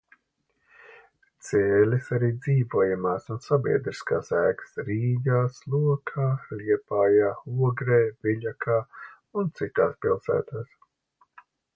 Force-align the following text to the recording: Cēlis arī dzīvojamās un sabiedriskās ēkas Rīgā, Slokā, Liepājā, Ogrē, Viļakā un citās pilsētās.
Cēlis 1.47 2.07
arī 2.15 2.29
dzīvojamās 2.45 3.27
un 3.35 3.43
sabiedriskās 3.47 4.31
ēkas 4.39 4.81
Rīgā, 4.87 5.43
Slokā, 5.59 6.31
Liepājā, 6.63 7.29
Ogrē, 7.69 8.01
Viļakā 8.29 8.79
un 9.43 9.53
citās 9.61 9.97
pilsētās. 10.07 10.75